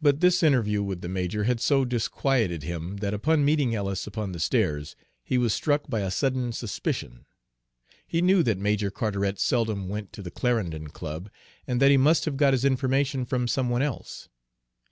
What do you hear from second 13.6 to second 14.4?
one else.